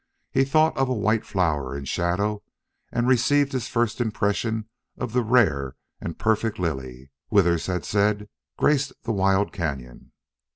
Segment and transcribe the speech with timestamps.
[0.31, 2.41] He thought of a white flower in shadow,
[2.91, 8.27] and received his first impression of the rare and perfect lily Withers had said
[8.57, 10.09] graced the wild cañon.